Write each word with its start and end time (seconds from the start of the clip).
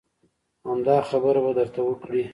همدا 0.69 0.95
خبره 1.09 1.39
به 1.43 1.51
درته 1.59 1.81
وکړي. 1.85 2.23